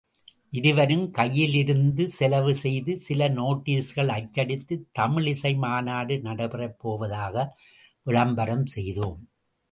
[0.53, 7.45] இருவரும் கையிலிருந்து செலவு செய்து சில நோட்டீஸ்கள் அச்சடித்து தமிழிசை மாநாடு நடைபெறப் போவதாக
[8.05, 9.19] விளம்பரம் செய்தோம்.